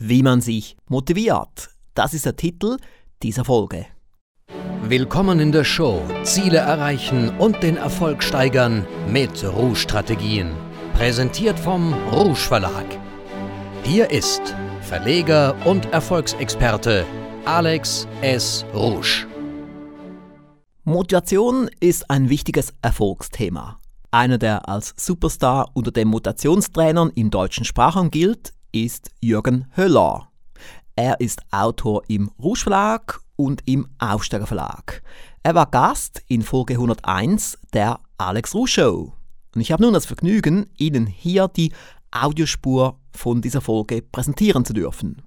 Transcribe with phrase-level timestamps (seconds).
[0.00, 1.70] Wie man sich motiviert.
[1.94, 2.76] Das ist der Titel
[3.20, 3.86] dieser Folge.
[4.84, 10.52] Willkommen in der Show Ziele erreichen und den Erfolg steigern mit Rouge-Strategien.
[10.94, 12.86] Präsentiert vom Rouge Verlag.
[13.82, 17.04] Hier ist Verleger und Erfolgsexperte
[17.44, 18.64] Alex S.
[18.72, 19.26] Rouge.
[20.84, 23.80] Motivation ist ein wichtiges Erfolgsthema.
[24.12, 30.28] Einer, der als Superstar unter den Motivationstrainern im deutschen Sprachraum gilt, ist Jürgen Höller.
[30.96, 35.02] Er ist Autor im Rouge Verlag und im Aufsteiger Verlag.
[35.42, 39.12] Er war Gast in Folge 101 der Alex Rouge Show.
[39.54, 41.72] Und ich habe nun das Vergnügen, Ihnen hier die
[42.10, 45.22] Audiospur von dieser Folge präsentieren zu dürfen.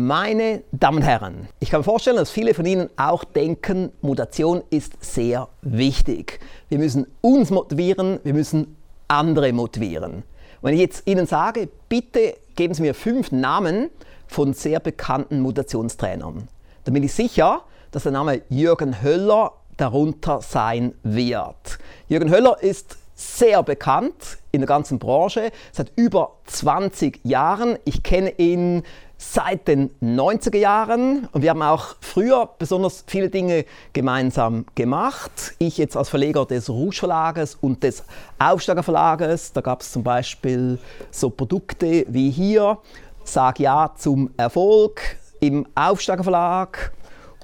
[0.00, 4.62] Meine Damen und Herren, ich kann mir vorstellen, dass viele von Ihnen auch denken, Motivation
[4.70, 6.38] ist sehr wichtig.
[6.68, 8.76] Wir müssen uns motivieren, wir müssen
[9.08, 10.22] andere motivieren.
[10.62, 13.90] Wenn ich jetzt Ihnen sage, bitte geben Sie mir fünf Namen
[14.28, 16.46] von sehr bekannten Motivationstrainern,
[16.84, 21.80] dann bin ich sicher, dass der Name Jürgen Höller darunter sein wird.
[22.06, 27.76] Jürgen Höller ist sehr bekannt in der ganzen Branche, seit über 20 Jahren.
[27.84, 28.84] Ich kenne ihn
[29.18, 35.54] seit den 90er Jahren und wir haben auch früher besonders viele Dinge gemeinsam gemacht.
[35.58, 38.04] Ich jetzt als Verleger des Rouge Verlages und des
[38.38, 40.78] Aufsteiger Verlages, da gab es zum Beispiel
[41.10, 42.78] so Produkte wie hier,
[43.24, 45.02] Sag Ja zum Erfolg
[45.40, 46.92] im Aufsteiger Verlag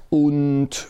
[0.09, 0.87] und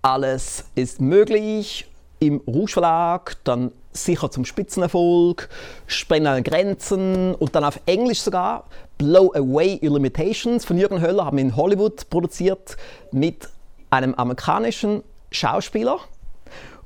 [0.00, 1.86] alles ist möglich
[2.18, 5.48] im Rouge Verlag, dann sicher zum Spitzenerfolg,
[5.86, 8.64] Sprengen Grenzen und dann auf Englisch sogar
[8.98, 12.76] Blow Away Your Limitations von Jürgen Höller haben wir in Hollywood produziert
[13.10, 13.48] mit
[13.90, 15.98] einem amerikanischen Schauspieler.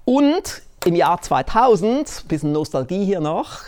[0.05, 3.62] Und im Jahr 2000, ein bisschen Nostalgie hier noch,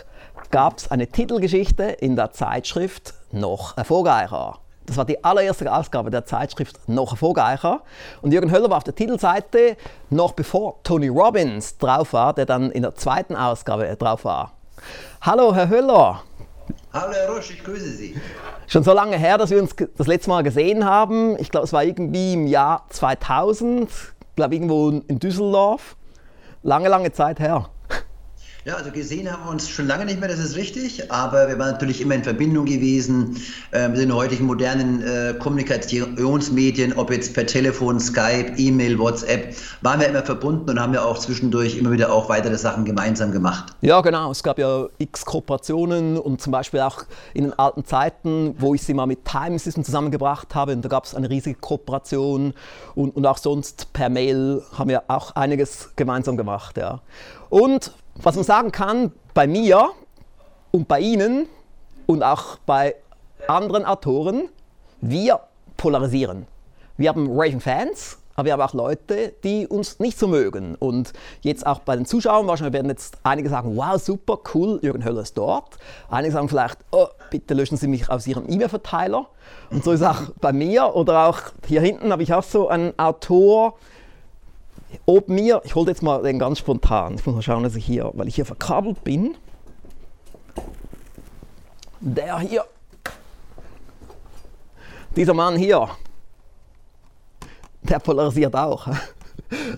[0.51, 4.59] gab es eine Titelgeschichte in der Zeitschrift Noch erfolgreicher.
[4.89, 7.81] Das war die allererste Ausgabe der Zeitschrift Noch erfolgreicher.
[8.23, 9.77] Und Jürgen Höller war auf der Titelseite
[10.09, 14.53] noch bevor Tony Robbins drauf war, der dann in der zweiten Ausgabe drauf war.
[15.21, 16.23] Hallo, Herr Höller.
[16.91, 18.19] Hallo Herr Rosch, ich grüße Sie.
[18.65, 21.37] Schon so lange her, dass wir uns das letzte Mal gesehen haben.
[21.37, 25.97] Ich glaube, es war irgendwie im Jahr 2000, ich glaube irgendwo in Düsseldorf.
[26.63, 27.69] Lange, lange Zeit her.
[28.69, 31.57] Ja, also gesehen haben wir uns schon lange nicht mehr, das ist richtig, aber wir
[31.57, 33.41] waren natürlich immer in Verbindung gewesen
[33.71, 39.99] äh, mit den heutigen modernen äh, Kommunikationsmedien, ob jetzt per Telefon, Skype, E-Mail, WhatsApp, waren
[39.99, 43.73] wir immer verbunden und haben ja auch zwischendurch immer wieder auch weitere Sachen gemeinsam gemacht.
[43.81, 44.29] Ja, genau.
[44.29, 48.83] Es gab ja x Kooperationen und zum Beispiel auch in den alten Zeiten, wo ich
[48.83, 52.53] sie mal mit Time System zusammengebracht habe, und da gab es eine riesige Kooperation
[52.93, 56.77] und, und auch sonst per Mail haben wir auch einiges gemeinsam gemacht.
[56.77, 57.01] Ja.
[57.49, 59.89] Und was man sagen kann, bei mir
[60.71, 61.47] und bei Ihnen
[62.05, 62.95] und auch bei
[63.47, 64.49] anderen Autoren,
[65.01, 65.39] wir
[65.77, 66.45] polarisieren.
[66.97, 70.75] Wir haben Raving Fans, aber wir haben auch Leute, die uns nicht so mögen.
[70.75, 75.05] Und jetzt auch bei den Zuschauern, wahrscheinlich werden jetzt einige sagen, wow, super, cool, Jürgen
[75.05, 75.77] Höller ist dort.
[76.09, 79.27] Einige sagen vielleicht, oh, bitte löschen Sie mich aus Ihrem E-Mail-Verteiler.
[79.71, 82.97] Und so ist auch bei mir oder auch hier hinten habe ich auch so einen
[82.99, 83.75] Autor,
[85.05, 87.85] ob mir, ich hole jetzt mal den ganz spontan, ich muss mal schauen, dass ich
[87.85, 89.35] hier, weil ich hier verkabelt bin,
[91.99, 92.65] der hier,
[95.15, 95.89] dieser Mann hier,
[97.81, 98.87] der polarisiert auch.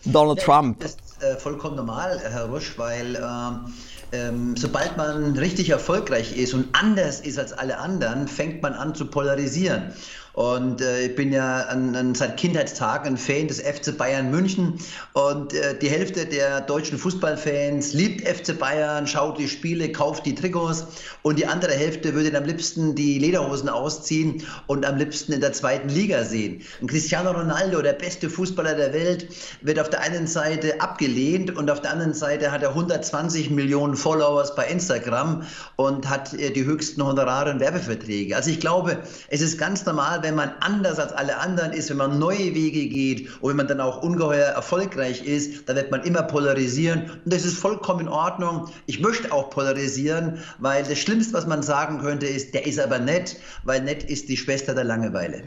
[0.05, 0.79] Donald ja, Trump.
[0.81, 3.73] Das ist äh, vollkommen normal, Herr Rusch, weil ähm,
[4.11, 8.93] ähm, sobald man richtig erfolgreich ist und anders ist als alle anderen, fängt man an
[8.95, 9.93] zu polarisieren.
[10.33, 14.79] Und äh, ich bin ja an, an, seit Kindheitstagen ein Fan des FC Bayern München.
[15.13, 20.35] Und äh, die Hälfte der deutschen Fußballfans liebt FC Bayern, schaut die Spiele, kauft die
[20.35, 20.85] Trikots.
[21.21, 25.53] Und die andere Hälfte würde am liebsten die Lederhosen ausziehen und am liebsten in der
[25.53, 26.61] zweiten Liga sehen.
[26.79, 29.27] Und Cristiano Ronaldo, der beste Fußballer der Welt,
[29.61, 33.95] wird auf der einen Seite abgelehnt und auf der anderen Seite hat er 120 Millionen
[33.95, 35.43] Followers bei Instagram
[35.75, 38.35] und hat äh, die höchsten Honorare und Werbeverträge.
[38.35, 41.97] Also ich glaube, es ist ganz normal, wenn man anders als alle anderen ist, wenn
[41.97, 46.03] man neue Wege geht und wenn man dann auch ungeheuer erfolgreich ist, dann wird man
[46.03, 47.09] immer polarisieren.
[47.23, 48.69] Und das ist vollkommen in Ordnung.
[48.85, 52.99] Ich möchte auch polarisieren, weil das Schlimmste, was man sagen könnte, ist, der ist aber
[52.99, 55.43] nett, weil nett ist die Schwester der Langeweile.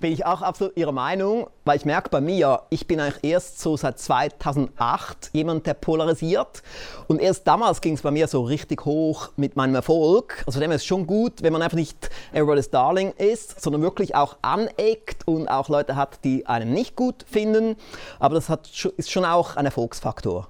[0.00, 3.60] Bin ich auch absolut Ihrer Meinung, weil ich merke bei mir, ich bin eigentlich erst
[3.60, 6.62] so seit 2008 jemand, der polarisiert.
[7.06, 10.42] Und erst damals ging es bei mir so richtig hoch mit meinem Erfolg.
[10.46, 14.14] Also dem ist es schon gut, wenn man einfach nicht Everybody's Darling ist, sondern wirklich
[14.14, 17.76] auch aneckt und auch Leute hat, die einen nicht gut finden.
[18.18, 20.48] Aber das hat, ist schon auch ein Erfolgsfaktor.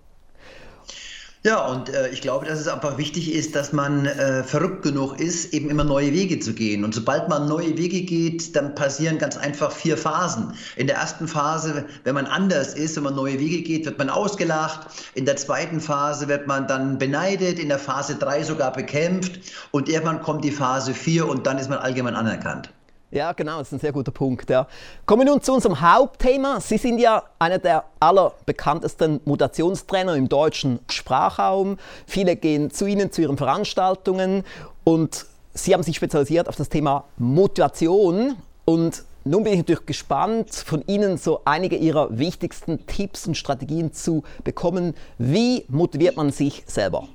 [1.43, 5.19] Ja, und äh, ich glaube, dass es einfach wichtig ist, dass man äh, verrückt genug
[5.19, 6.85] ist, eben immer neue Wege zu gehen.
[6.85, 10.53] Und sobald man neue Wege geht, dann passieren ganz einfach vier Phasen.
[10.77, 14.11] In der ersten Phase, wenn man anders ist, wenn man neue Wege geht, wird man
[14.11, 14.89] ausgelacht.
[15.15, 19.41] In der zweiten Phase wird man dann beneidet, in der Phase drei sogar bekämpft.
[19.71, 22.71] Und irgendwann kommt die Phase vier und dann ist man allgemein anerkannt.
[23.13, 24.49] Ja, genau, das ist ein sehr guter Punkt.
[24.51, 24.69] Ja.
[25.05, 26.61] Kommen wir nun zu unserem Hauptthema.
[26.61, 31.77] Sie sind ja einer der allerbekanntesten Mutationstrainer im deutschen Sprachraum.
[32.07, 34.45] Viele gehen zu Ihnen, zu Ihren Veranstaltungen
[34.85, 38.37] und Sie haben sich spezialisiert auf das Thema Motivation.
[38.65, 43.93] Und nun bin ich natürlich gespannt, von Ihnen so einige Ihrer wichtigsten Tipps und Strategien
[43.93, 44.95] zu bekommen.
[45.19, 47.09] Wie motiviert man sich selber?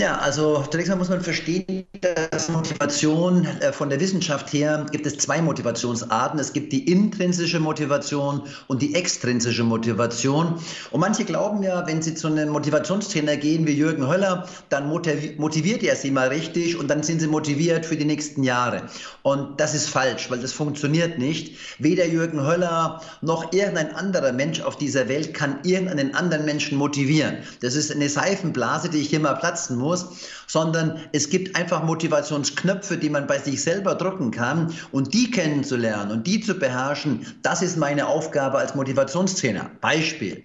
[0.00, 1.84] Ja, also zunächst mal muss man verstehen,
[2.30, 6.38] dass Motivation äh, von der Wissenschaft her gibt es zwei Motivationsarten.
[6.38, 10.54] Es gibt die intrinsische Motivation und die extrinsische Motivation.
[10.92, 15.82] Und manche glauben ja, wenn sie zu einem Motivationstrainer gehen wie Jürgen Höller, dann motiviert
[15.82, 18.82] er sie mal richtig und dann sind sie motiviert für die nächsten Jahre.
[19.22, 21.56] Und das ist falsch, weil das funktioniert nicht.
[21.80, 27.38] Weder Jürgen Höller noch irgendein anderer Mensch auf dieser Welt kann irgendeinen anderen Menschen motivieren.
[27.62, 30.06] Das ist eine Seifenblase, die ich hier mal platzen muss muss,
[30.46, 36.12] sondern es gibt einfach Motivationsknöpfe, die man bei sich selber drücken kann und die kennenzulernen
[36.12, 39.70] und die zu beherrschen, das ist meine Aufgabe als Motivationstrainer.
[39.80, 40.44] Beispiel.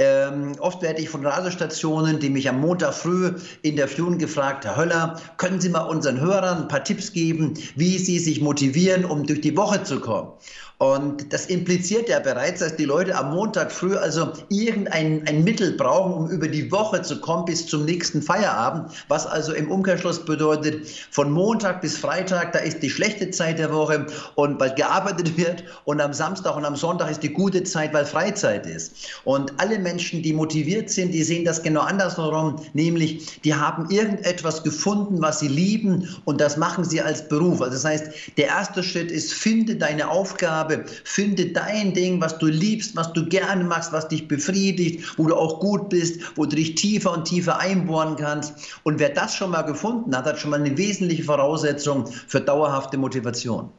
[0.00, 3.32] Ähm, oft werde ich von Radiostationen, die mich am Montag früh
[3.62, 7.54] in der Führung gefragt, Herr Höller, können Sie mal unseren Hörern ein paar Tipps geben,
[7.74, 10.30] wie sie sich motivieren, um durch die Woche zu kommen?
[10.78, 15.72] Und das impliziert ja bereits, dass die Leute am Montag früh also irgendein ein Mittel
[15.72, 18.92] brauchen, um über die Woche zu kommen bis zum nächsten Feierabend.
[19.08, 23.72] Was also im Umkehrschluss bedeutet, von Montag bis Freitag, da ist die schlechte Zeit der
[23.72, 27.92] Woche und weil gearbeitet wird und am Samstag und am Sonntag ist die gute Zeit,
[27.92, 28.94] weil Freizeit ist.
[29.24, 34.62] Und alle Menschen, die motiviert sind, die sehen das genau andersherum, nämlich die haben irgendetwas
[34.62, 37.60] gefunden, was sie lieben und das machen sie als Beruf.
[37.60, 40.84] Also das heißt, der erste Schritt ist, finde deine Aufgabe, habe.
[41.04, 45.34] Finde dein Ding, was du liebst, was du gerne machst, was dich befriedigt, wo du
[45.34, 48.54] auch gut bist, wo du dich tiefer und tiefer einbohren kannst.
[48.84, 52.98] Und wer das schon mal gefunden hat, hat schon mal eine wesentliche Voraussetzung für dauerhafte
[52.98, 53.70] Motivation.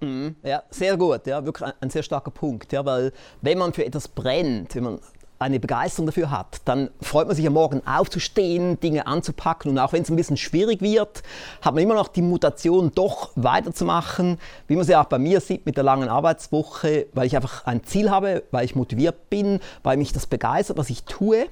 [0.00, 0.36] Mhm.
[0.42, 3.84] Ja, sehr gut, ja, wirklich ein, ein, sehr starker Punkt, ja, weil wenn man für
[3.84, 5.00] etwas brennt, wenn man
[5.38, 9.92] eine Begeisterung dafür hat, dann freut man sich am Morgen aufzustehen, Dinge anzupacken und auch
[9.92, 11.22] wenn es ein bisschen schwierig wird,
[11.60, 15.40] hat man immer noch die Mutation, doch weiterzumachen, wie man es ja auch bei mir
[15.40, 19.60] sieht mit der langen Arbeitswoche, weil ich einfach ein Ziel habe, weil ich motiviert bin,
[19.82, 21.46] weil mich das begeistert, was ich tue.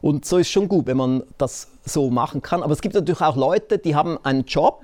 [0.00, 2.64] Und so ist schon gut, wenn man das so machen kann.
[2.64, 4.82] Aber es gibt natürlich auch Leute, die haben einen Job,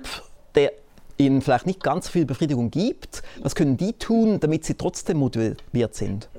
[0.55, 0.71] der
[1.17, 3.21] ihnen vielleicht nicht ganz viel Befriedigung gibt.
[3.41, 6.29] Was können die tun, damit sie trotzdem motiviert sind?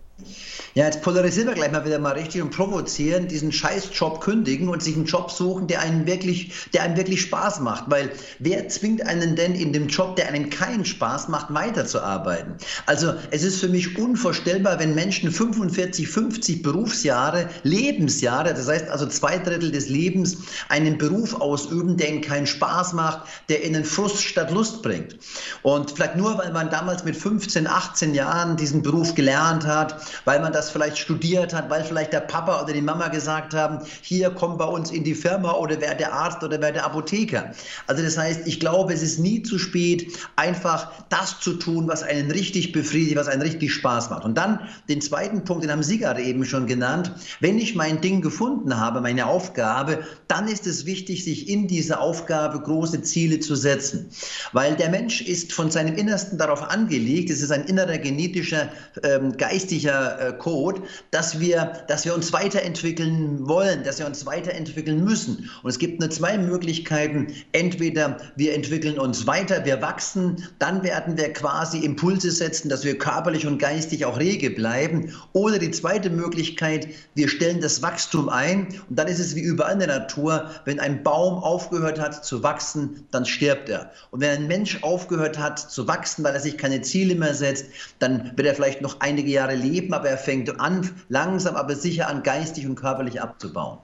[0.75, 4.81] Ja, jetzt polarisieren wir gleich mal wieder mal richtig und provozieren, diesen Scheißjob kündigen und
[4.81, 7.91] sich einen Job suchen, der einen wirklich, der einem wirklich Spaß macht.
[7.91, 12.55] Weil wer zwingt einen denn in dem Job, der einem keinen Spaß macht, weiterzuarbeiten?
[12.87, 19.07] Also es ist für mich unvorstellbar, wenn Menschen 45, 50 Berufsjahre, Lebensjahre, das heißt also
[19.07, 20.37] zwei Drittel des Lebens,
[20.69, 25.17] einen Beruf ausüben, der ihnen keinen Spaß macht, der ihnen Frust statt Lust bringt.
[25.63, 30.41] Und vielleicht nur, weil man damals mit 15, 18 Jahren diesen Beruf gelernt hat, weil
[30.41, 34.31] man das vielleicht studiert hat, weil vielleicht der Papa oder die Mama gesagt haben, hier
[34.31, 37.53] komm bei uns in die Firma oder wer der Arzt oder wer der Apotheker.
[37.87, 42.03] Also das heißt, ich glaube, es ist nie zu spät, einfach das zu tun, was
[42.03, 44.25] einen richtig befriedigt, was einen richtig Spaß macht.
[44.25, 48.01] Und dann den zweiten Punkt, den haben Sie gerade eben schon genannt, wenn ich mein
[48.01, 53.41] Ding gefunden habe, meine Aufgabe, dann ist es wichtig, sich in diese Aufgabe große Ziele
[53.41, 54.11] zu setzen.
[54.53, 58.69] Weil der Mensch ist von seinem Innersten darauf angelegt, es ist ein innerer genetischer,
[59.03, 65.05] ähm, geistiger äh, Code, dass wir, dass wir uns weiterentwickeln wollen, dass wir uns weiterentwickeln
[65.05, 65.51] müssen.
[65.63, 67.29] Und es gibt nur zwei Möglichkeiten.
[67.53, 72.99] Entweder wir entwickeln uns weiter, wir wachsen, dann werden wir quasi Impulse setzen, dass wir
[72.99, 75.15] körperlich und geistig auch rege bleiben.
[75.33, 79.75] Oder die zweite Möglichkeit, wir stellen das Wachstum ein und dann ist es wie überall
[79.75, 83.91] in der Natur, wenn ein Baum aufgehört hat zu wachsen, dann stirbt er.
[84.11, 87.67] Und wenn ein Mensch aufgehört hat zu wachsen, weil er sich keine Ziele mehr setzt,
[87.99, 91.75] dann wird er vielleicht noch einige Jahre leben, leben, aber er fängt an, langsam aber
[91.75, 93.79] sicher an, geistig und körperlich abzubauen.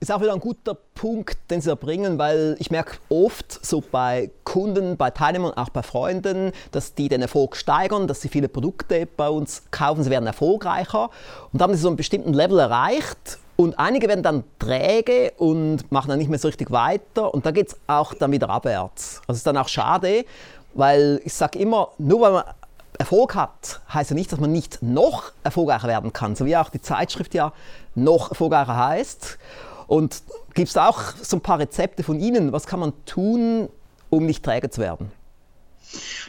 [0.00, 4.30] ist auch wieder ein guter Punkt, den Sie erbringen, weil ich merke oft so bei
[4.44, 9.06] Kunden, bei Teilnehmern, auch bei Freunden, dass die den Erfolg steigern, dass sie viele Produkte
[9.06, 11.10] bei uns kaufen, sie werden erfolgreicher
[11.52, 16.10] und haben sie so einen bestimmten Level erreicht und einige werden dann träge und machen
[16.10, 19.20] dann nicht mehr so richtig weiter und da geht es auch dann wieder abwärts.
[19.26, 20.24] Also es ist dann auch schade,
[20.74, 22.44] weil ich sage immer, nur weil man
[22.98, 26.68] Erfolg hat, heißt ja nicht, dass man nicht noch erfolgreicher werden kann, so wie auch
[26.68, 27.52] die Zeitschrift ja
[27.94, 29.38] noch erfolgreicher heißt.
[29.86, 30.22] Und
[30.54, 32.52] gibt es auch so ein paar Rezepte von Ihnen?
[32.52, 33.68] Was kann man tun,
[34.10, 35.12] um nicht träge zu werden?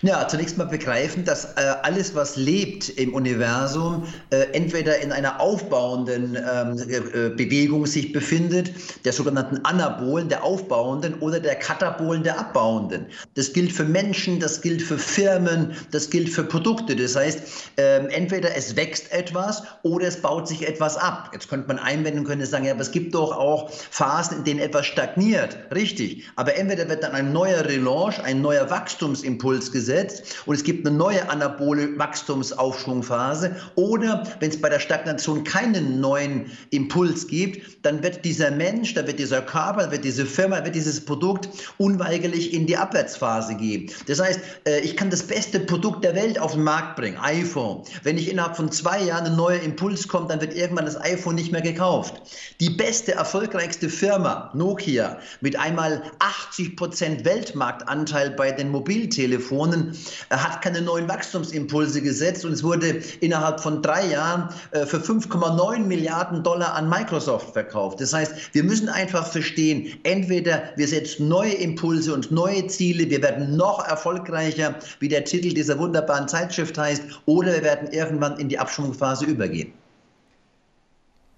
[0.02, 5.42] Ja, zunächst mal begreifen, dass äh, alles, was lebt im Universum, äh, entweder in einer
[5.42, 8.72] aufbauenden ähm, äh, Bewegung sich befindet,
[9.04, 13.08] der sogenannten Anabolen, der aufbauenden, oder der Katabolen, der abbauenden.
[13.36, 16.96] Das gilt für Menschen, das gilt für Firmen, das gilt für Produkte.
[16.96, 17.40] Das heißt,
[17.76, 21.32] ähm, entweder es wächst etwas oder es baut sich etwas ab.
[21.34, 24.60] Jetzt könnte man einwenden können sagen, ja, aber es gibt doch auch Phasen, in denen
[24.62, 25.58] etwas stagniert.
[25.76, 26.24] Richtig.
[26.38, 30.86] Aber entweder wird dann ein neuer Relaunch, ein neuer Wachstumsimpuls Impuls gesetzt und es gibt
[30.86, 33.56] eine neue anabole Wachstumsaufschwungphase.
[33.76, 39.08] Oder wenn es bei der Stagnation keinen neuen Impuls gibt, dann wird dieser Mensch, dann
[39.08, 43.90] wird dieser Körper, wird diese Firma, wird dieses Produkt unweigerlich in die Abwärtsphase gehen.
[44.06, 47.84] Das heißt, äh, ich kann das beste Produkt der Welt auf den Markt bringen, iPhone.
[48.04, 51.36] Wenn ich innerhalb von zwei Jahren ein neuer Impuls kommt, dann wird irgendwann das iPhone
[51.36, 52.22] nicht mehr gekauft.
[52.60, 59.98] Die beste, erfolgreichste Firma, Nokia, mit einmal 80 Prozent Weltmarktanteil bei den Mobiltelefonen, Telefonen,
[60.30, 65.80] hat keine neuen Wachstumsimpulse gesetzt und es wurde innerhalb von drei Jahren äh, für 5,9
[65.80, 68.02] Milliarden Dollar an Microsoft verkauft.
[68.02, 73.22] Das heißt, wir müssen einfach verstehen, entweder wir setzen neue Impulse und neue Ziele, wir
[73.22, 78.50] werden noch erfolgreicher, wie der Titel dieser wunderbaren Zeitschrift heißt, oder wir werden irgendwann in
[78.50, 79.74] die Abschwungphase übergehen.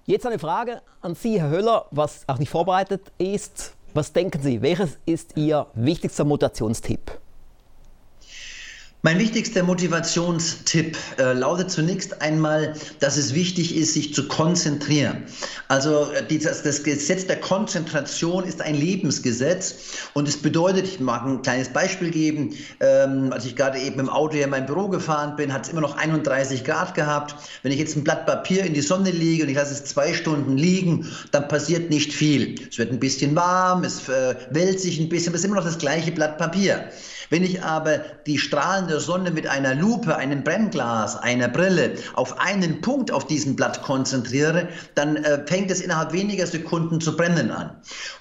[0.05, 3.75] Jetzt eine Frage an Sie, Herr Höller, was auch nicht vorbereitet ist.
[3.93, 7.19] Was denken Sie, welches ist Ihr wichtigster Motivationstipp?
[9.03, 15.23] Mein wichtigster Motivationstipp äh, lautet zunächst einmal, dass es wichtig ist, sich zu konzentrieren.
[15.69, 19.73] Also äh, dieses, das Gesetz der Konzentration ist ein Lebensgesetz
[20.13, 24.07] und es bedeutet, ich mag ein kleines Beispiel geben, ähm, als ich gerade eben im
[24.07, 27.33] Auto hier in mein Büro gefahren bin, hat es immer noch 31 Grad gehabt.
[27.63, 30.13] Wenn ich jetzt ein Blatt Papier in die Sonne lege und ich lasse es zwei
[30.13, 32.53] Stunden liegen, dann passiert nicht viel.
[32.69, 35.55] Es wird ein bisschen warm, es äh, wälzt sich ein bisschen, aber es ist immer
[35.55, 36.87] noch das gleiche Blatt Papier.
[37.31, 42.39] Wenn ich aber die Strahlen der Sonne mit einer Lupe, einem Brennglas, einer Brille auf
[42.39, 47.49] einen Punkt auf diesem Blatt konzentriere, dann äh, fängt es innerhalb weniger Sekunden zu brennen
[47.49, 47.71] an.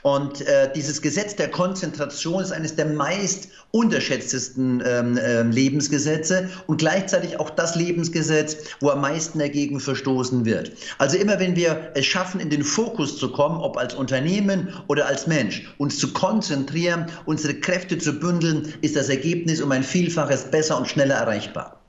[0.03, 6.79] Und äh, dieses Gesetz der Konzentration ist eines der meist unterschätztesten ähm, äh, Lebensgesetze und
[6.79, 10.73] gleichzeitig auch das Lebensgesetz, wo am meisten dagegen verstoßen wird.
[10.99, 15.07] Also immer wenn wir es schaffen, in den Fokus zu kommen, ob als Unternehmen oder
[15.07, 20.51] als Mensch, uns zu konzentrieren, unsere Kräfte zu bündeln, ist das Ergebnis um ein Vielfaches
[20.51, 21.81] besser und schneller erreichbar.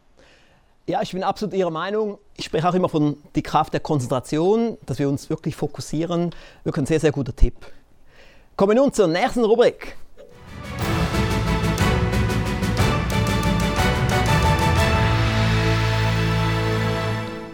[0.88, 2.18] Ja, ich bin absolut Ihrer Meinung.
[2.38, 6.34] Ich spreche auch immer von die Kraft der Konzentration, dass wir uns wirklich fokussieren.
[6.63, 7.56] Wirklich ein sehr, sehr guter Tipp.
[8.56, 9.96] Kommen wir nun zur nächsten Rubrik.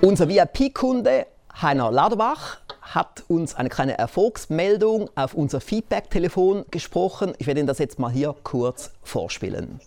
[0.01, 1.27] Unser VIP-Kunde
[1.61, 2.59] Heiner Laderbach
[2.93, 7.33] hat uns eine kleine Erfolgsmeldung auf unser Feedback-Telefon gesprochen.
[7.39, 9.79] Ich werde Ihnen das jetzt mal hier kurz vorspielen.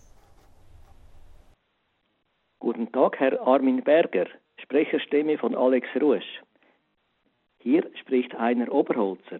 [2.58, 4.26] Guten Tag, Herr Armin Berger,
[4.62, 6.42] Sprecherstimme von Alex Rusch.
[7.58, 9.38] Hier spricht einer Oberholzer.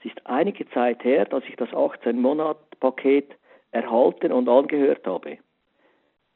[0.00, 3.36] Es ist einige Zeit her, dass ich das 18-Monat-Paket
[3.70, 5.38] erhalten und angehört habe.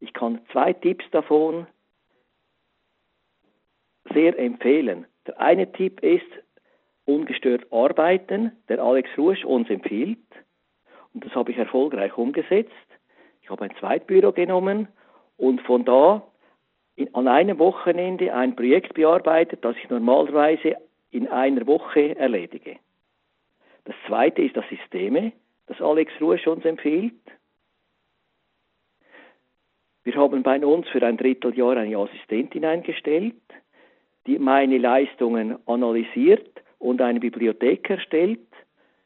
[0.00, 1.66] Ich kann zwei Tipps davon
[4.12, 5.06] sehr empfehlen.
[5.26, 6.26] Der eine Tipp ist
[7.04, 10.18] ungestört arbeiten, der Alex Rusch uns empfiehlt.
[11.12, 12.70] Und das habe ich erfolgreich umgesetzt.
[13.42, 14.88] Ich habe ein Zweitbüro genommen
[15.36, 16.22] und von da
[16.96, 20.76] in, an einem Wochenende ein Projekt bearbeitet, das ich normalerweise
[21.10, 22.76] in einer Woche erledige.
[23.84, 25.32] Das zweite ist das Systeme,
[25.66, 27.14] das Alex Rusch uns empfiehlt.
[30.04, 33.34] Wir haben bei uns für ein Dritteljahr eine Assistentin eingestellt
[34.26, 36.48] die meine Leistungen analysiert
[36.78, 38.40] und eine Bibliothek erstellt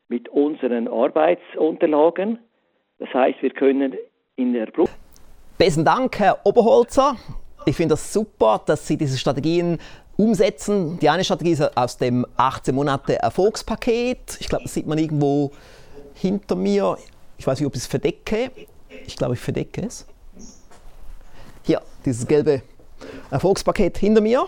[0.09, 2.39] mit unseren Arbeitsunterlagen.
[2.99, 3.95] Das heißt, wir können
[4.37, 4.93] in der Brust.
[5.59, 7.17] Besten Dank, Herr Oberholzer.
[7.67, 9.79] Ich finde das super, dass Sie diese Strategien
[10.17, 10.99] umsetzen.
[11.01, 14.39] Die eine Strategie ist aus dem 18 Monate Erfolgspaket.
[14.41, 15.51] Ich glaube, das sieht man irgendwo
[16.15, 16.99] hinter mir.
[17.39, 18.51] Ich weiß nicht, ob ich es verdecke.
[19.07, 20.07] Ich glaube, ich verdecke es.
[21.63, 22.63] Hier, dieses gelbe
[23.31, 24.47] Erfolgspaket hinter mir.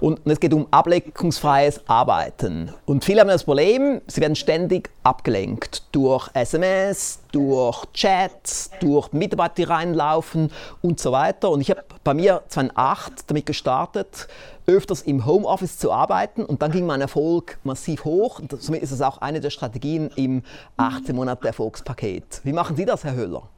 [0.00, 2.72] Und es geht um ablenkungsfreies Arbeiten.
[2.86, 9.54] Und viele haben das Problem, sie werden ständig abgelenkt durch SMS, durch Chats, durch Mitarbeiter,
[9.56, 10.50] die reinlaufen
[10.82, 11.50] und so weiter.
[11.50, 14.28] Und ich habe bei mir 2008 damit gestartet,
[14.66, 18.38] öfters im Homeoffice zu arbeiten und dann ging mein Erfolg massiv hoch.
[18.38, 20.42] Und somit ist es auch eine der Strategien im
[20.76, 22.40] 18 Monate Erfolgspaket.
[22.44, 23.48] Wie machen Sie das, Herr Höller?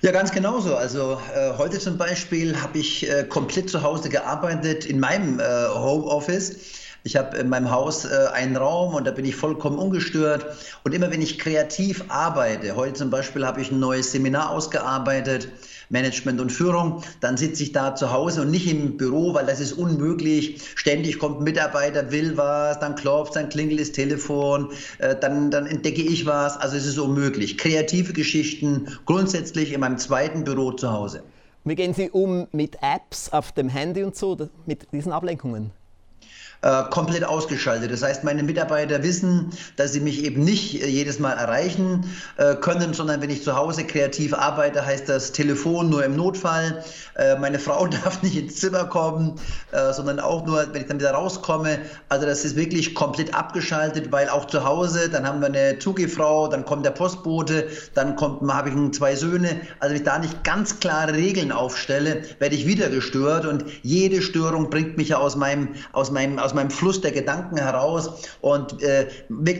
[0.00, 0.76] Ja, ganz genauso.
[0.76, 5.42] Also äh, heute zum Beispiel habe ich äh, komplett zu Hause gearbeitet in meinem äh,
[5.74, 6.54] Homeoffice.
[7.02, 10.46] Ich habe in meinem Haus äh, einen Raum und da bin ich vollkommen ungestört.
[10.84, 15.48] Und immer wenn ich kreativ arbeite, heute zum Beispiel habe ich ein neues Seminar ausgearbeitet,
[15.90, 19.60] Management und Führung, dann sitze ich da zu Hause und nicht im Büro, weil das
[19.60, 20.60] ist unmöglich.
[20.74, 25.66] Ständig kommt ein Mitarbeiter, will was, dann klopft, dann klingelt das Telefon, äh, dann, dann
[25.66, 26.56] entdecke ich was.
[26.56, 27.58] Also es ist unmöglich.
[27.58, 31.22] Kreative Geschichten grundsätzlich in meinem zweiten Büro zu Hause.
[31.64, 35.70] Wie gehen Sie um mit Apps auf dem Handy und so, mit diesen Ablenkungen?
[36.60, 37.92] Äh, komplett ausgeschaltet.
[37.92, 42.56] Das heißt, meine Mitarbeiter wissen, dass sie mich eben nicht äh, jedes Mal erreichen äh,
[42.56, 46.82] können, sondern wenn ich zu Hause kreativ arbeite, heißt das Telefon nur im Notfall.
[47.40, 49.34] meine Frau darf nicht ins Zimmer kommen,
[49.92, 51.78] sondern auch nur, wenn ich dann wieder rauskomme.
[52.08, 56.48] Also das ist wirklich komplett abgeschaltet, weil auch zu Hause, dann haben wir eine Zugefrau,
[56.48, 59.60] dann kommt der Postbote, dann kommt, habe ich zwei Söhne.
[59.80, 64.22] Also wenn ich da nicht ganz klare Regeln aufstelle, werde ich wieder gestört und jede
[64.22, 68.82] Störung bringt mich ja aus meinem, aus meinem, aus meinem Fluss der Gedanken heraus und
[68.82, 69.08] äh,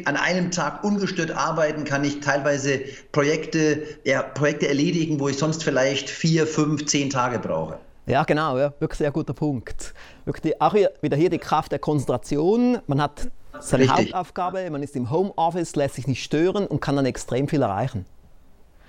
[0.04, 2.80] an einem Tag ungestört arbeiten kann ich teilweise
[3.12, 7.78] Projekte, ja, Projekte erledigen, wo ich sonst vielleicht vier, fünf, zehn Tage brauche.
[8.07, 9.92] Ja, genau, ja, wirklich sehr guter Punkt.
[10.25, 12.78] Wirklich auch hier, wieder hier die Kraft der Konzentration.
[12.87, 13.28] Man hat
[13.61, 14.07] seine Richtig.
[14.07, 18.07] Hauptaufgabe, man ist im Homeoffice, lässt sich nicht stören und kann dann extrem viel erreichen.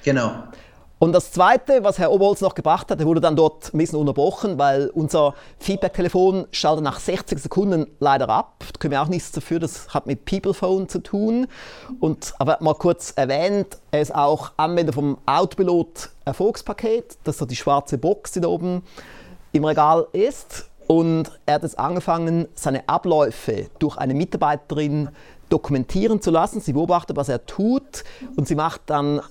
[0.03, 0.31] Genau.
[0.99, 3.97] Und das Zweite, was Herr Oberholz noch gebracht hat, er wurde dann dort ein bisschen
[3.97, 8.55] unterbrochen, weil unser Feedback-Telefon schaltet nach 60 Sekunden leider ab.
[8.59, 11.47] Da können wir auch nichts dafür, das hat mit Peoplephone zu tun.
[12.01, 17.45] Und aber mal kurz erwähnt, er ist auch Anwender vom Autopilot Erfolgspaket, das ist so
[17.45, 18.83] die schwarze Box, die da oben
[19.53, 20.69] im Regal ist.
[20.85, 25.09] Und er hat jetzt angefangen, seine Abläufe durch eine Mitarbeiterin
[25.47, 26.59] dokumentieren zu lassen.
[26.59, 28.03] Sie beobachtet, was er tut
[28.35, 29.21] und sie macht dann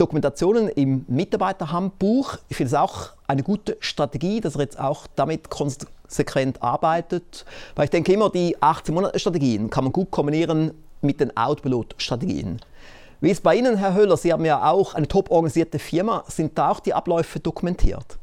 [0.00, 2.38] Dokumentationen im Mitarbeiterhandbuch.
[2.48, 7.44] Ich finde es auch eine gute Strategie, dass er jetzt auch damit konsequent arbeitet.
[7.74, 12.60] Weil ich denke immer, die 18-Monate-Strategien kann man gut kombinieren mit den Outpilot-Strategien.
[13.20, 14.16] Wie ist bei Ihnen, Herr Höller?
[14.16, 16.24] Sie haben ja auch eine top organisierte Firma.
[16.28, 18.19] Sind da auch die Abläufe dokumentiert?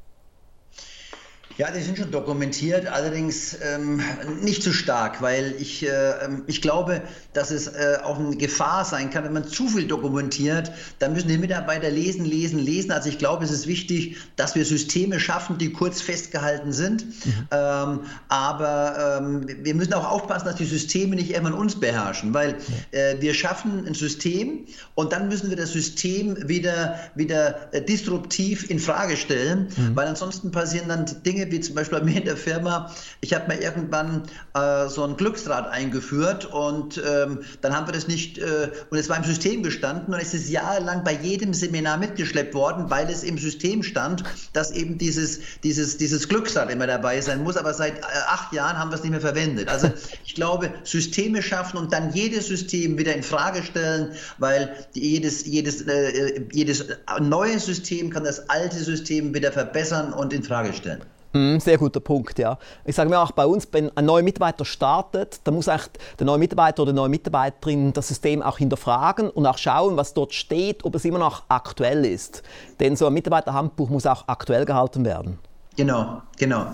[1.57, 3.99] Ja, die sind schon dokumentiert, allerdings ähm,
[4.43, 6.13] nicht zu so stark, weil ich, äh,
[6.45, 7.01] ich glaube,
[7.33, 11.29] dass es äh, auch eine Gefahr sein kann, wenn man zu viel dokumentiert, dann müssen
[11.29, 12.91] die Mitarbeiter lesen, lesen, lesen.
[12.91, 17.05] Also ich glaube, es ist wichtig, dass wir Systeme schaffen, die kurz festgehalten sind.
[17.25, 17.47] Mhm.
[17.49, 22.55] Ähm, aber ähm, wir müssen auch aufpassen, dass die Systeme nicht irgendwann uns beherrschen, weil
[22.91, 28.69] äh, wir schaffen ein System und dann müssen wir das System wieder, wieder äh, disruptiv
[28.69, 29.95] in Frage stellen, mhm.
[29.95, 32.93] weil ansonsten passieren dann Dinge, wie zum Beispiel bei mir in der Firma.
[33.21, 38.07] Ich habe mir irgendwann äh, so ein Glücksrad eingeführt und ähm, dann haben wir das
[38.07, 41.97] nicht, äh, und es war im System gestanden und es ist jahrelang bei jedem Seminar
[41.97, 47.21] mitgeschleppt worden, weil es im System stand, dass eben dieses, dieses, dieses Glücksrad immer dabei
[47.21, 47.57] sein muss.
[47.57, 49.69] Aber seit äh, acht Jahren haben wir es nicht mehr verwendet.
[49.69, 49.91] Also
[50.25, 55.81] ich glaube, Systeme schaffen und dann jedes System wieder in Frage stellen, weil jedes, jedes,
[55.81, 56.85] äh, jedes
[57.19, 61.01] neue System kann das alte System wieder verbessern und in Frage stellen.
[61.37, 62.57] Mm, sehr guter Punkt, ja.
[62.83, 66.25] Ich sage mir auch bei uns, wenn ein neuer Mitarbeiter startet, dann muss echt der
[66.25, 70.33] neue Mitarbeiter oder die neue Mitarbeiterin das System auch hinterfragen und auch schauen, was dort
[70.33, 72.41] steht, ob es immer noch aktuell ist.
[72.79, 75.37] Denn so ein Mitarbeiterhandbuch muss auch aktuell gehalten werden.
[75.75, 76.65] Genau, genau.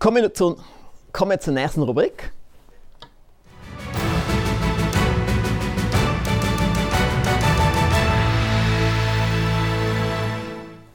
[0.00, 0.56] Kommen wir, zu,
[1.12, 2.32] kommen wir zur nächsten Rubrik.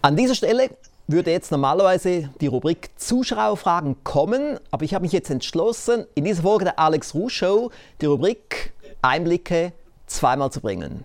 [0.07, 0.69] An dieser Stelle
[1.07, 6.43] würde jetzt normalerweise die Rubrik Zuschauerfragen kommen, aber ich habe mich jetzt entschlossen, in dieser
[6.43, 9.73] Folge der Alex Ruh Show die Rubrik Einblicke
[10.05, 11.03] zweimal zu bringen.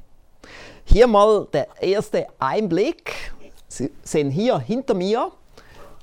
[0.85, 3.33] Hier mal der erste Einblick.
[3.67, 5.33] Sie sehen hier hinter mir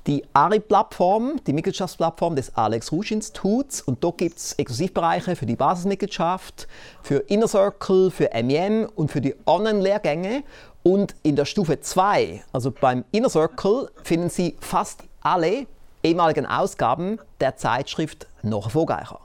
[0.06, 3.82] die ARI-Plattform, die Mitgliedschaftsplattform des Alex Rouge Instituts.
[3.82, 6.68] Und dort gibt es Exklusivbereiche für die Basismitgliedschaft,
[7.02, 10.42] für Inner Circle, für MEM und für die Online-Lehrgänge.
[10.82, 15.66] Und in der Stufe 2, also beim Inner Circle, finden Sie fast alle
[16.02, 19.20] ehemaligen Ausgaben der Zeitschrift noch erfolgreicher.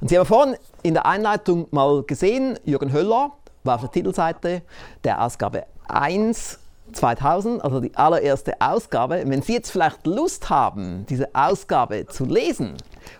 [0.00, 4.62] Und Sie haben vorhin in der Einleitung mal gesehen, Jürgen Höller war auf der Titelseite
[5.04, 6.58] der Ausgabe 1
[6.92, 9.22] 2000, also die allererste Ausgabe.
[9.26, 12.74] Wenn Sie jetzt vielleicht Lust haben, diese Ausgabe zu lesen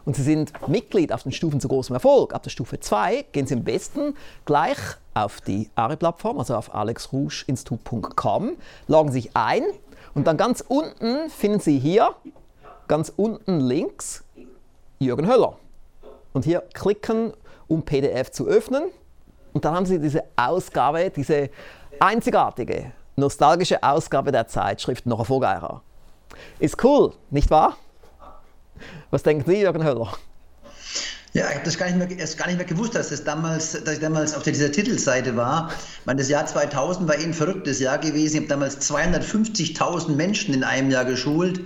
[0.05, 3.47] und Sie sind Mitglied auf den Stufen zu großem Erfolg, ab der Stufe 2, gehen
[3.47, 4.79] Sie am besten gleich
[5.15, 8.57] auf die ARE-Plattform, also auf alexrouschinstitut.com,
[8.89, 9.63] loggen sich ein
[10.15, 12.15] und dann ganz unten finden Sie hier,
[12.87, 14.25] ganz unten links,
[14.99, 15.57] Jürgen Höller.
[16.33, 17.33] Und hier klicken,
[17.69, 18.85] um PDF zu öffnen.
[19.53, 21.51] Und dann haben Sie diese Ausgabe, diese
[22.01, 25.83] einzigartige, nostalgische Ausgabe der Zeitschrift noch Vorgeiger.
[26.59, 27.77] Ist cool, nicht wahr?
[29.11, 30.13] Was denken Sie, Jürgen Höller?
[31.33, 33.73] Ja, ich habe das gar nicht, mehr, erst gar nicht mehr gewusst, dass, das damals,
[33.73, 35.69] dass ich damals auf dieser Titelseite war.
[36.01, 38.37] Ich meine, das Jahr 2000 war eh ein verrücktes Jahr gewesen.
[38.37, 41.61] Ich habe damals 250.000 Menschen in einem Jahr geschult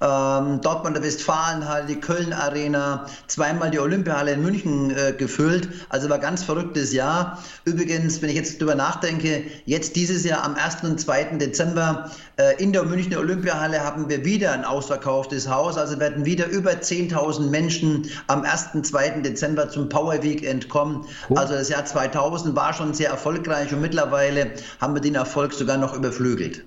[0.00, 5.68] ähm, Dortmunder Westfalenhalle, die Köln Arena, zweimal die Olympiahalle in München äh, gefüllt.
[5.88, 7.42] Also war ganz verrücktes Jahr.
[7.64, 10.82] Übrigens, wenn ich jetzt drüber nachdenke, jetzt dieses Jahr am 1.
[10.82, 11.36] und 2.
[11.38, 15.78] Dezember äh, in der Münchner Olympiahalle haben wir wieder ein ausverkauftes Haus.
[15.78, 18.68] Also werden wieder über 10.000 Menschen am 1.
[18.74, 19.20] und 2.
[19.20, 21.06] Dezember zum Power Weekend kommen.
[21.30, 21.38] Cool.
[21.38, 25.78] Also das Jahr 2000 war schon sehr erfolgreich und mittlerweile haben wir den Erfolg sogar
[25.78, 26.64] noch überflügelt.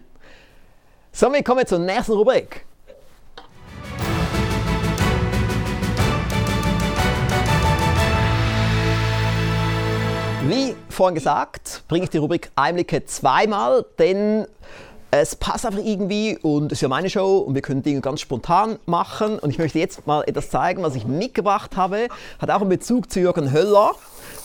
[1.12, 2.66] So, wir kommen zur nächsten Rubrik.
[10.50, 14.48] Wie vorhin gesagt, bringe ich die Rubrik Einblicke zweimal, denn
[15.12, 18.22] es passt einfach irgendwie und es ist ja meine Show und wir können Dinge ganz
[18.22, 19.38] spontan machen.
[19.38, 22.08] Und ich möchte jetzt mal etwas zeigen, was ich mitgebracht habe.
[22.40, 23.92] Hat auch einen Bezug zu Jürgen Höller.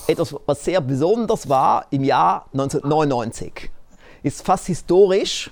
[0.07, 3.71] Etwas, was sehr besonders war im Jahr 1999.
[4.23, 5.51] Ist fast historisch,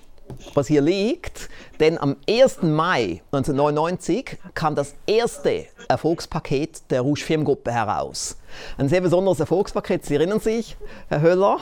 [0.55, 1.49] was hier liegt,
[1.81, 2.63] denn am 1.
[2.63, 8.37] Mai 1999 kam das erste Erfolgspaket der Rouge Firmengruppe heraus.
[8.79, 10.77] Ein sehr besonderes Erfolgspaket, Sie erinnern sich,
[11.09, 11.59] Herr Höller?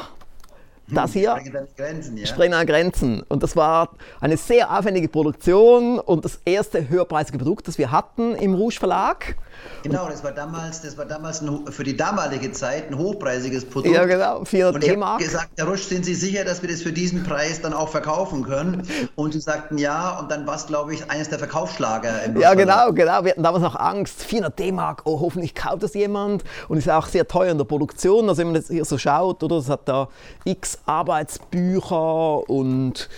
[0.92, 1.38] Das hier
[1.76, 2.26] Grenzen, ja?
[2.26, 3.22] sprengt an Grenzen.
[3.28, 8.34] Und das war eine sehr aufwendige Produktion und das erste höherpreisige Produkt, das wir hatten
[8.34, 9.36] im Rouge Verlag.
[9.82, 13.94] Genau, das war damals, das war damals ein, für die damalige Zeit ein hochpreisiges Produkt.
[13.94, 15.20] Ja, genau, 400 D-Mark.
[15.20, 17.72] Ich habe gesagt, Herr Rusch, sind Sie sicher, dass wir das für diesen Preis dann
[17.72, 18.86] auch verkaufen können?
[19.16, 22.24] Und Sie sagten ja, und dann war es, glaube ich, eines der Verkaufsschlager.
[22.24, 23.24] Im ja, genau, genau.
[23.24, 26.44] Wir hatten damals noch Angst, 400 D-Mark, oh, hoffentlich kauft das jemand.
[26.68, 28.28] Und ist auch sehr teuer in der Produktion.
[28.28, 30.08] Also, wenn man das hier so schaut, oder, es hat da
[30.44, 33.08] x Arbeitsbücher und,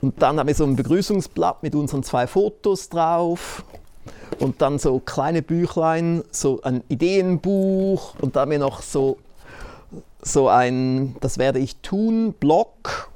[0.00, 3.64] und dann haben wir so ein Begrüßungsblatt mit unseren zwei Fotos drauf
[4.38, 9.18] und dann so kleine Büchlein, so ein Ideenbuch und dann wir noch so,
[10.22, 13.10] so ein Das werde ich tun Blog.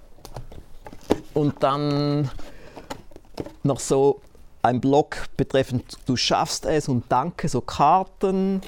[1.32, 2.30] Und dann
[3.62, 4.20] noch so
[4.62, 8.62] ein Blog betreffend Du schaffst es und Danke, so Karten,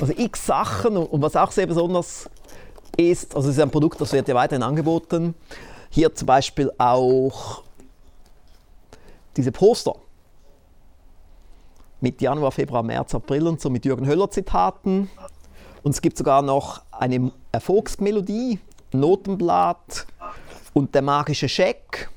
[0.00, 2.28] also x Sachen und, und was auch sehr besonders
[2.96, 5.34] ist, also es ist ein Produkt, das wird ja weiterhin angeboten.
[5.90, 7.62] Hier zum Beispiel auch
[9.36, 9.96] diese Poster
[12.04, 15.08] mit Januar, Februar, März, April und so mit Jürgen Höller Zitaten.
[15.82, 18.58] Und es gibt sogar noch eine Erfolgsmelodie,
[18.92, 20.06] Notenblatt
[20.74, 22.10] und der magische Scheck.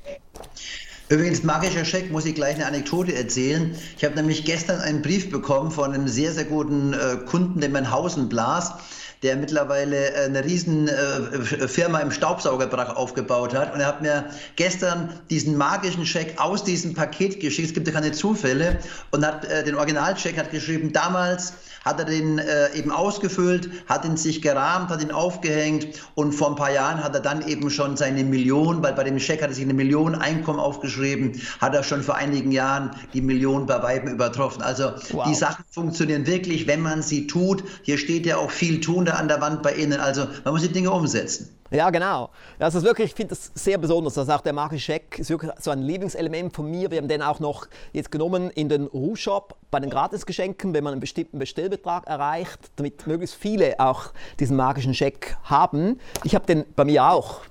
[1.08, 3.74] Übrigens, magischer Scheck, muss ich gleich eine Anekdote erzählen.
[3.96, 7.70] Ich habe nämlich gestern einen Brief bekommen von einem sehr, sehr guten äh, Kunden, der
[7.70, 8.74] mein Hausen blas
[9.22, 13.74] der mittlerweile äh, eine riesen äh, Firma im Staubsaugerbereich aufgebaut hat.
[13.74, 14.26] Und er hat mir
[14.56, 17.68] gestern diesen magischen Scheck aus diesem Paket geschickt.
[17.68, 18.78] Es gibt ja keine Zufälle.
[19.10, 21.54] Und hat äh, den Originalcheck hat geschrieben, damals
[21.84, 22.40] hat er den
[22.74, 27.14] eben ausgefüllt, hat ihn sich gerahmt, hat ihn aufgehängt und vor ein paar Jahren hat
[27.14, 30.14] er dann eben schon seine Million, weil bei dem Scheck hat er sich eine Million
[30.14, 34.60] Einkommen aufgeschrieben, hat er schon vor einigen Jahren die Million bei Weiben übertroffen.
[34.60, 35.26] Also wow.
[35.26, 37.64] die Sachen funktionieren wirklich, wenn man sie tut.
[37.82, 40.00] Hier steht ja auch viel Tun an der Wand bei Ihnen.
[40.00, 41.54] Also man muss die Dinge umsetzen.
[41.70, 42.30] Ja, genau.
[42.58, 44.16] Das ist wirklich, ich finde das sehr besonders.
[44.16, 46.90] Also auch der magische Scheck ist wirklich so ein Lieblingselement von mir.
[46.90, 50.92] Wir haben den auch noch jetzt genommen in den Rouge-Shop bei den Gratisgeschenken, wenn man
[50.92, 56.00] einen bestimmten Bestellbetrag erreicht, damit möglichst viele auch diesen magischen Scheck haben.
[56.24, 57.42] Ich habe den bei mir auch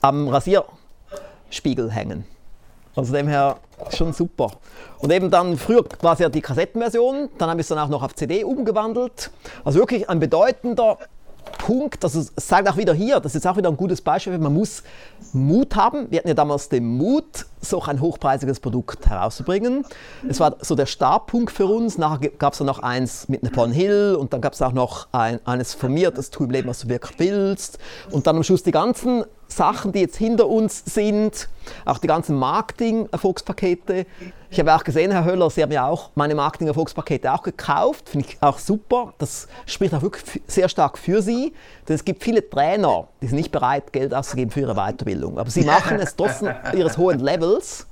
[0.00, 2.24] am Rasierspiegel hängen.
[3.00, 3.56] Also dem her
[3.96, 4.50] schon super.
[4.98, 7.88] Und eben dann, früher war es ja die Kassettenversion, dann haben wir es dann auch
[7.88, 9.30] noch auf CD umgewandelt.
[9.64, 10.98] Also wirklich ein bedeutender
[11.58, 14.82] Punkt, also zeigt auch wieder hier, das ist auch wieder ein gutes Beispiel, man muss
[15.32, 16.10] Mut haben.
[16.10, 19.84] Wir hatten ja damals den Mut, so ein hochpreisiges Produkt herauszubringen.
[20.28, 21.98] Es war so der Startpunkt für uns.
[21.98, 25.40] Nachher gab es noch eins mit Napoleon Hill und dann gab es auch noch ein,
[25.46, 27.78] eines von mir, das Tu im Leben, was du wirklich willst.
[28.10, 31.48] Und dann am Schluss die ganzen Sachen, die jetzt hinter uns sind,
[31.84, 34.06] auch die ganzen Marketing-Erfolgspakete,
[34.52, 38.08] Ich habe auch gesehen, Herr Höller, Sie haben ja auch meine Marketing-Erfolgspakete auch gekauft.
[38.08, 39.14] Finde ich auch super.
[39.18, 41.52] Das spricht auch wirklich sehr stark für Sie.
[41.88, 45.38] Denn es gibt viele Trainer, die sind nicht bereit, Geld auszugeben für ihre Weiterbildung.
[45.38, 46.42] Aber sie machen es trotz
[46.74, 47.86] ihres hohen Levels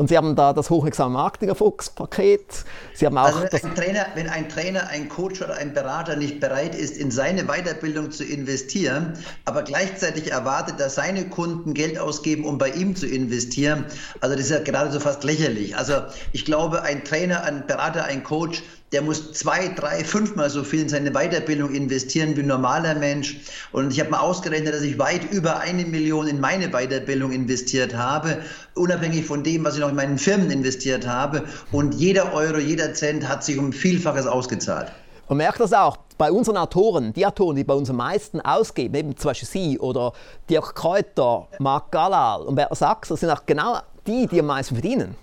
[0.00, 2.64] und Sie haben da das Hochexamen Marketing Erfolgspaket.
[2.94, 6.16] Sie haben auch also wenn, ein Trainer, wenn ein Trainer, ein Coach oder ein Berater
[6.16, 11.98] nicht bereit ist, in seine Weiterbildung zu investieren, aber gleichzeitig erwartet, dass seine Kunden Geld
[11.98, 13.84] ausgeben, um bei ihm zu investieren,
[14.22, 15.76] also das ist ja geradezu fast lächerlich.
[15.76, 15.92] Also
[16.32, 20.80] ich glaube, ein Trainer, ein Berater, ein Coach, der muss zwei, drei, fünfmal so viel
[20.80, 23.36] in seine Weiterbildung investieren wie ein normaler Mensch.
[23.72, 27.96] Und ich habe mal ausgerechnet, dass ich weit über eine Million in meine Weiterbildung investiert
[27.96, 28.38] habe,
[28.74, 31.44] unabhängig von dem, was ich noch in meinen Firmen investiert habe.
[31.70, 34.90] Und jeder Euro, jeder Cent hat sich um Vielfaches ausgezahlt.
[35.28, 38.94] Man merkt das auch bei unseren Autoren, die Autoren, die bei uns am meisten ausgeben,
[38.96, 40.12] eben zum Beispiel Sie oder
[40.48, 44.74] Dirk Kräuter, Marc Galal und Bert Sachs, das sind auch genau die, die am meisten
[44.74, 45.14] verdienen.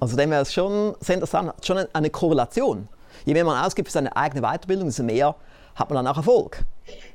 [0.00, 2.88] Also dem wäre es schon schon eine Korrelation.
[3.24, 5.34] Je mehr man ausgibt für seine eigene Weiterbildung, desto mehr
[5.74, 6.64] hat man dann auch Erfolg.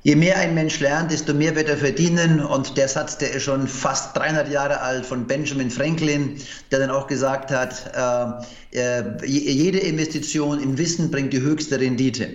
[0.01, 2.43] Je mehr ein Mensch lernt, desto mehr wird er verdienen.
[2.43, 6.41] Und der Satz, der ist schon fast 300 Jahre alt von Benjamin Franklin,
[6.71, 7.91] der dann auch gesagt hat,
[8.73, 12.29] äh, äh, jede Investition in Wissen bringt die höchste Rendite.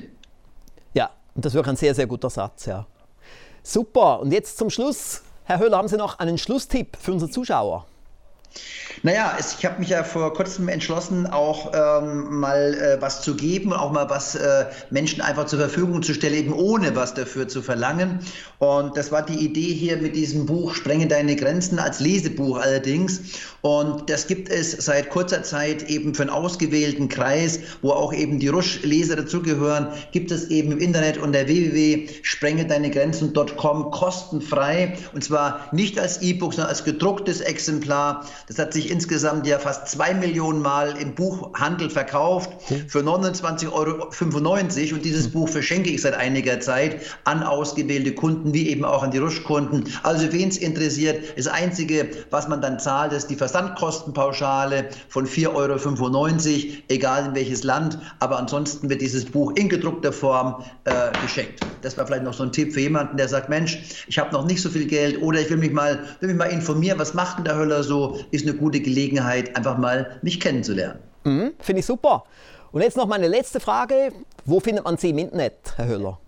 [0.93, 2.87] Ja, und das ist wirklich ein sehr, sehr guter Satz, ja.
[3.63, 4.21] Super.
[4.21, 7.87] Und jetzt zum Schluss, Herr Höhler, haben Sie noch einen Schlusstipp für unsere Zuschauer?
[9.03, 13.35] Naja, es, ich habe mich ja vor kurzem entschlossen, auch ähm, mal äh, was zu
[13.35, 17.47] geben, auch mal was äh, Menschen einfach zur Verfügung zu stellen, eben ohne was dafür
[17.49, 18.21] zu verlangen.
[18.59, 23.21] Und das war die Idee hier mit diesem Buch Sprenge deine Grenzen als Lesebuch allerdings.
[23.64, 28.38] Und das gibt es seit kurzer Zeit eben für einen ausgewählten Kreis, wo auch eben
[28.38, 34.98] die Rusch-Leser dazugehören, gibt es eben im Internet unter www.sprengedeinegrenzen.com kostenfrei.
[35.14, 38.27] Und zwar nicht als E-Book, sondern als gedrucktes Exemplar.
[38.48, 42.50] Das hat sich insgesamt ja fast zwei Millionen Mal im Buchhandel verkauft
[42.88, 44.11] für 29,95 Euro.
[44.96, 49.11] Und dieses Buch verschenke ich seit einiger Zeit an ausgewählte Kunden, wie eben auch an
[49.11, 49.85] die Rusch-Kunden.
[50.03, 55.55] Also wen es interessiert, das Einzige, was man dann zahlt, ist die Versandkostenpauschale von 4,95
[55.55, 57.99] Euro, egal in welches Land.
[58.19, 61.61] Aber ansonsten wird dieses Buch in gedruckter Form äh, geschenkt.
[61.83, 64.45] Das war vielleicht noch so ein Tipp für jemanden, der sagt, Mensch, ich habe noch
[64.45, 67.38] nicht so viel Geld oder ich will mich mal, will mich mal informieren, was macht
[67.38, 68.19] denn der Höller so?
[68.33, 70.99] Ist eine gute Gelegenheit, einfach mal mich kennenzulernen.
[71.23, 72.25] Mhm, Finde ich super.
[72.73, 74.11] Und jetzt noch meine letzte Frage.
[74.45, 76.19] Wo findet man Sie im Internet, Herr Höller?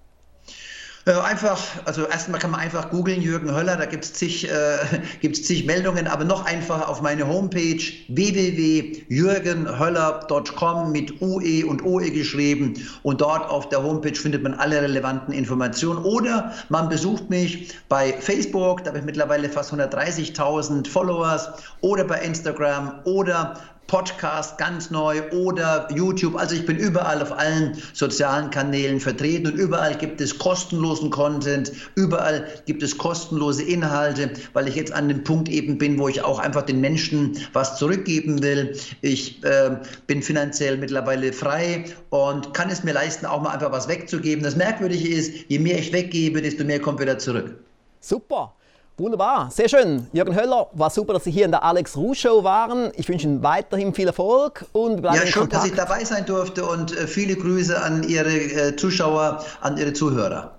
[1.08, 5.32] Äh, einfach, also erstmal kann man einfach googeln, Jürgen Höller, da gibt es zig, äh,
[5.32, 13.20] zig Meldungen, aber noch einfacher auf meine Homepage www.jürgenhöller.com mit UE und OE geschrieben und
[13.20, 18.82] dort auf der Homepage findet man alle relevanten Informationen oder man besucht mich bei Facebook,
[18.82, 21.50] da habe ich mittlerweile fast 130.000 Followers
[21.82, 23.54] oder bei Instagram oder
[23.86, 26.36] Podcast ganz neu oder YouTube.
[26.36, 31.72] Also ich bin überall auf allen sozialen Kanälen vertreten und überall gibt es kostenlosen Content,
[31.94, 36.22] überall gibt es kostenlose Inhalte, weil ich jetzt an dem Punkt eben bin, wo ich
[36.22, 38.76] auch einfach den Menschen was zurückgeben will.
[39.02, 43.88] Ich äh, bin finanziell mittlerweile frei und kann es mir leisten, auch mal einfach was
[43.88, 44.42] wegzugeben.
[44.42, 47.54] Das Merkwürdige ist, je mehr ich weggebe, desto mehr kommt wieder zurück.
[48.00, 48.52] Super.
[48.98, 50.06] Wunderbar, sehr schön.
[50.14, 52.90] Jürgen Höller, war super, dass Sie hier in der Alex Ruh Show waren.
[52.96, 56.64] Ich wünsche Ihnen weiterhin viel Erfolg und bleiben Ja, schön, dass ich dabei sein durfte
[56.64, 60.52] und äh, viele Grüße an Ihre äh, Zuschauer, an Ihre Zuhörer.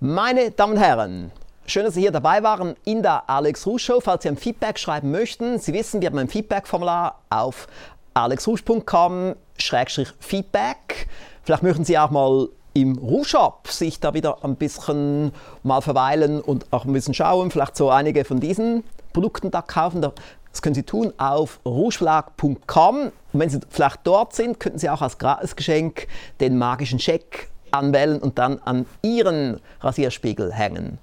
[0.00, 1.30] Meine Damen und Herren,
[1.66, 3.98] Schön, dass Sie hier dabei waren in der Alex Ruh Show.
[3.98, 7.68] Falls Sie ein Feedback schreiben möchten, Sie wissen, wir haben ein Feedback-Formular auf
[8.12, 11.08] alexrusch.com-feedback.
[11.42, 15.32] Vielleicht möchten Sie auch mal im Rushop sich da wieder ein bisschen
[15.62, 20.02] mal verweilen und auch ein bisschen schauen, vielleicht so einige von diesen Produkten da kaufen.
[20.02, 22.96] Das können Sie tun auf rougeverlag.com.
[22.96, 26.08] Und wenn Sie vielleicht dort sind, könnten Sie auch als Gratisgeschenk
[26.40, 30.98] den magischen Scheck anwählen und dann an Ihren Rasierspiegel hängen.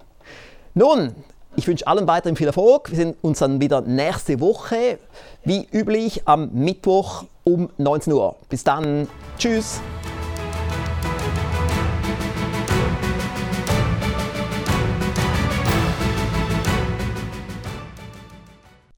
[0.74, 1.16] Nun,
[1.56, 2.90] ich wünsche allen weiterhin viel Erfolg.
[2.92, 5.00] Wir sehen uns dann wieder nächste Woche,
[5.44, 8.36] wie üblich am Mittwoch um 19 Uhr.
[8.50, 9.08] Bis dann.
[9.38, 9.82] Tschüss.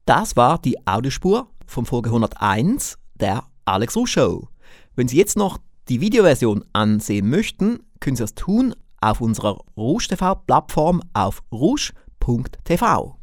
[0.04, 4.48] Das war die Audiospur von Folge 101 der Alex Rusch Show.
[4.94, 5.56] Wenn Sie jetzt noch
[5.88, 13.16] die Videoversion ansehen möchten, können Sie das tun auf unserer Rouge TV Plattform auf rouge.tv.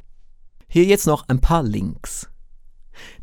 [0.67, 2.31] Hier jetzt noch ein paar Links.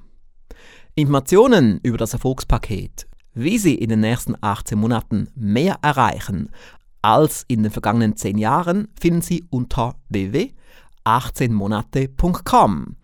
[0.96, 3.06] Informationen über das Erfolgspaket
[3.38, 6.50] wie Sie in den nächsten 18 Monaten mehr erreichen,
[7.02, 12.98] als in den vergangenen 10 Jahren finden Sie unter www.18monate.com